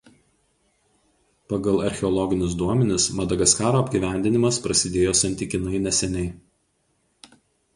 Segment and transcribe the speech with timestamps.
[1.51, 7.37] Pagal archeologinius duomenis Madagaskaro apgyvendinimas prasidėjo santykinai neseniai.